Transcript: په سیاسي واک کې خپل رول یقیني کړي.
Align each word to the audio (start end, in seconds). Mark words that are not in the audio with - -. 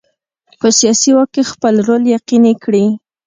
په 0.59 0.67
سیاسي 0.79 1.09
واک 1.13 1.29
کې 1.33 1.43
خپل 1.51 1.73
رول 1.87 2.03
یقیني 2.17 2.53
کړي. 2.63 2.85